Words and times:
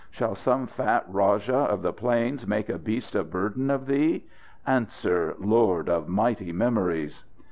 Shall 0.09 0.33
some 0.33 0.65
fat 0.65 1.05
rajah 1.07 1.53
of 1.69 1.83
the 1.83 1.93
plains 1.93 2.47
make 2.47 2.69
a 2.69 2.79
beast 2.79 3.13
of 3.13 3.29
burden 3.29 3.69
of 3.69 3.85
thee? 3.85 4.25
Answer, 4.65 5.35
lord 5.37 5.89
of 5.89 6.07
mighty 6.07 6.51
memories!" 6.51 7.23